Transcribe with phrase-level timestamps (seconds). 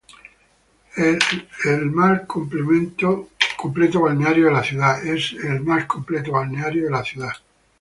[0.95, 1.19] El
[1.91, 4.51] más completo balneario de
[6.89, 7.33] la ciudad.